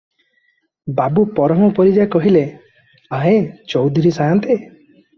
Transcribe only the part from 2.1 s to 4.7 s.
କହିଲେ, "ଆହେ ଚୌଧୁରୀ ସାନ୍ତେ!